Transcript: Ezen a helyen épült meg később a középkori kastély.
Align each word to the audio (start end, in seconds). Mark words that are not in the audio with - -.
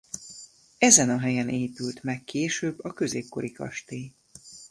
Ezen 0.77 1.09
a 1.09 1.19
helyen 1.19 1.49
épült 1.49 2.03
meg 2.03 2.23
később 2.23 2.79
a 2.83 2.93
középkori 2.93 3.51
kastély. 3.51 4.11